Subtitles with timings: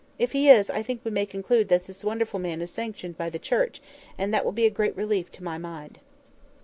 [0.17, 3.29] If he is, I think we may conclude that this wonderful man is sanctioned by
[3.29, 3.83] the Church,
[4.17, 5.99] and that will be a great relief to my mind."